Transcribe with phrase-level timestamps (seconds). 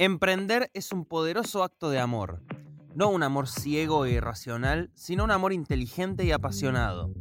[0.00, 2.44] Emprender es un poderoso acto de amor,
[2.94, 7.12] no un amor ciego e irracional, sino un amor inteligente y apasionado.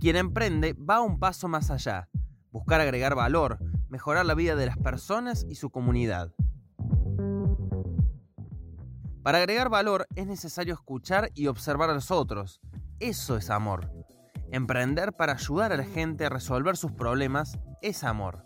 [0.00, 2.08] Quien emprende va un paso más allá,
[2.50, 6.34] buscar agregar valor, mejorar la vida de las personas y su comunidad.
[9.22, 12.60] Para agregar valor es necesario escuchar y observar a los otros.
[12.98, 13.92] Eso es amor.
[14.50, 18.44] Emprender para ayudar a la gente a resolver sus problemas es amor.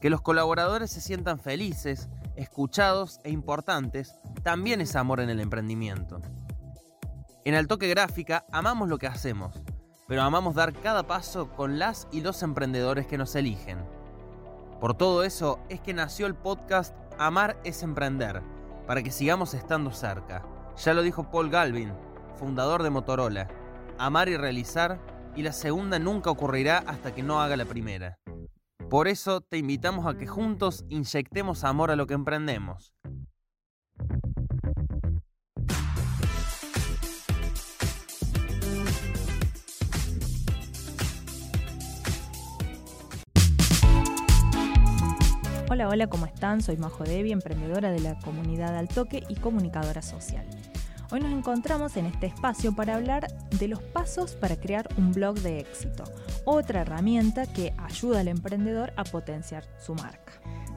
[0.00, 6.20] Que los colaboradores se sientan felices, escuchados e importantes, también es amor en el emprendimiento.
[7.44, 9.62] En Altoque Gráfica amamos lo que hacemos,
[10.08, 13.78] pero amamos dar cada paso con las y los emprendedores que nos eligen.
[14.80, 18.42] Por todo eso es que nació el podcast Amar es Emprender,
[18.86, 20.44] para que sigamos estando cerca.
[20.76, 21.92] Ya lo dijo Paul Galvin,
[22.38, 23.48] fundador de Motorola.
[23.98, 24.98] Amar y realizar,
[25.36, 28.18] y la segunda nunca ocurrirá hasta que no haga la primera.
[28.94, 32.94] Por eso te invitamos a que juntos inyectemos amor a lo que emprendemos.
[45.68, 46.62] Hola, hola, ¿cómo están?
[46.62, 50.46] Soy Majo Devi, emprendedora de la comunidad Altoque y comunicadora social.
[51.10, 53.26] Hoy nos encontramos en este espacio para hablar
[53.58, 56.04] de los pasos para crear un blog de éxito,
[56.44, 60.32] otra herramienta que ayuda al emprendedor a potenciar su marca.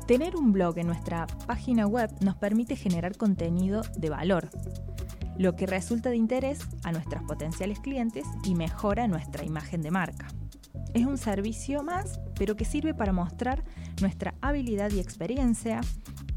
[0.05, 4.49] Tener un blog en nuestra página web nos permite generar contenido de valor,
[5.37, 10.27] lo que resulta de interés a nuestros potenciales clientes y mejora nuestra imagen de marca.
[10.93, 13.63] Es un servicio más, pero que sirve para mostrar
[14.01, 15.81] nuestra habilidad y experiencia,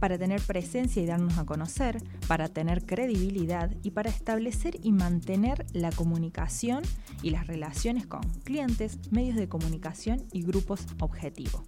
[0.00, 5.66] para tener presencia y darnos a conocer, para tener credibilidad y para establecer y mantener
[5.72, 6.82] la comunicación
[7.22, 11.62] y las relaciones con clientes, medios de comunicación y grupos objetivos.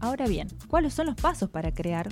[0.00, 2.08] Ahora bien, ¿cuáles son los pasos para crear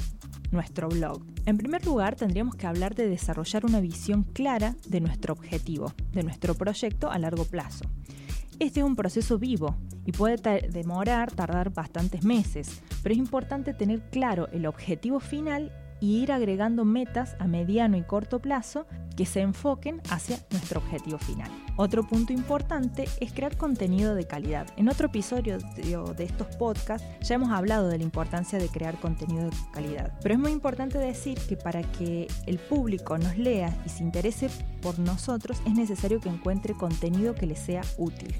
[0.50, 1.22] nuestro blog?
[1.44, 6.24] En primer lugar, tendríamos que hablar de desarrollar una visión clara de nuestro objetivo, de
[6.24, 7.84] nuestro proyecto a largo plazo.
[8.58, 14.08] Este es un proceso vivo y puede demorar, tardar bastantes meses, pero es importante tener
[14.08, 15.70] claro el objetivo final
[16.00, 18.86] y ir agregando metas a mediano y corto plazo
[19.16, 21.50] que se enfoquen hacia nuestro objetivo final.
[21.76, 24.66] Otro punto importante es crear contenido de calidad.
[24.76, 29.44] En otro episodio de estos podcasts ya hemos hablado de la importancia de crear contenido
[29.44, 33.88] de calidad, pero es muy importante decir que para que el público nos lea y
[33.88, 34.50] se interese
[34.82, 38.34] por nosotros es necesario que encuentre contenido que le sea útil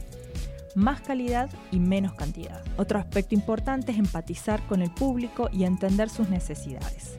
[0.77, 2.62] más calidad y menos cantidad.
[2.77, 7.19] Otro aspecto importante es empatizar con el público y entender sus necesidades.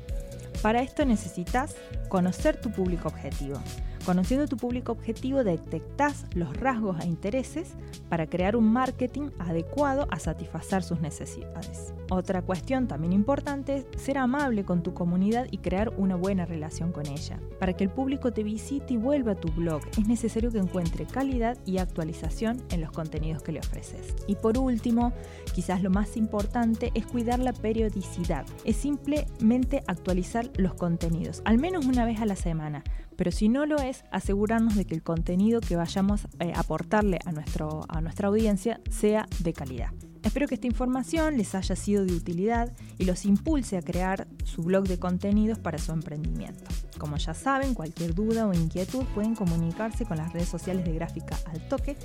[0.62, 1.76] Para esto necesitas
[2.10, 3.62] conocer tu público objetivo.
[4.06, 7.74] Conociendo tu público objetivo detectas los rasgos e intereses
[8.10, 11.94] para crear un marketing adecuado a satisfacer sus necesidades.
[12.10, 16.92] Otra cuestión también importante es ser amable con tu comunidad y crear una buena relación
[16.92, 17.40] con ella.
[17.60, 21.06] Para que el público te visite y vuelva a tu blog, es necesario que encuentre
[21.06, 24.16] calidad y actualización en los contenidos que le ofreces.
[24.28, 25.12] Y por último,
[25.54, 28.46] quizás lo más importante es cuidar la periodicidad.
[28.64, 32.84] Es simplemente actualizar los contenidos, al menos una vez a la semana.
[33.18, 37.20] Pero si no lo es, asegurarnos de que el contenido que vayamos a eh, aportarle
[37.26, 39.92] a, a nuestra audiencia sea de calidad.
[40.24, 44.62] Espero que esta información les haya sido de utilidad y los impulse a crear su
[44.62, 46.66] blog de contenidos para su emprendimiento.
[46.98, 51.38] Como ya saben, cualquier duda o inquietud pueden comunicarse con las redes sociales de Gráfica
[51.46, 51.96] al Toque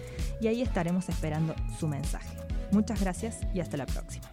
[0.41, 2.37] y ahí estaremos esperando su mensaje.
[2.71, 4.31] Muchas gracias y hasta la próxima.